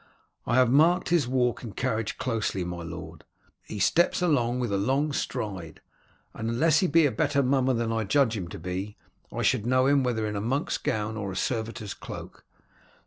[0.47, 3.23] "I have marked his walk and carriage closely, my lord.
[3.61, 5.79] He steps along with a long stride,
[6.33, 8.97] and unless he be a better mummer than I judge him to be,
[9.31, 12.43] I should know him whether in a monk's gown or a servitor's cloak.